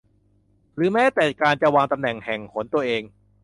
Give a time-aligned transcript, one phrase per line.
[0.75, 3.01] หรือแม้แต่การจะวางตำแหน่งแห่งหนตัวเอง